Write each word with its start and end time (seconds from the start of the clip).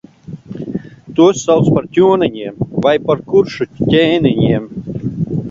Tos 1.19 1.43
sauc 1.49 1.69
par 1.75 1.85
ķoniņiem, 1.99 2.65
vai 2.87 2.95
par 3.11 3.23
kuršu 3.35 3.69
ķēniņiem. 3.77 4.69